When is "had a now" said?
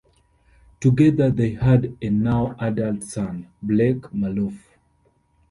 1.53-2.55